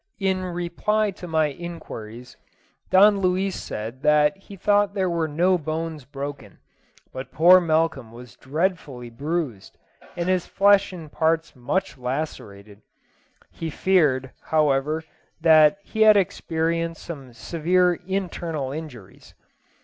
[0.19, 2.35] In reply to my inquiries,
[2.89, 6.57] Don Luis said that he thought there were no bones broken,
[7.13, 9.77] but poor Malcolm was dreadfully bruised,
[10.17, 12.81] and his flesh in parts much lacerated.
[13.51, 15.03] He feared, however,
[15.39, 19.35] that he had experienced some severe internal injuries.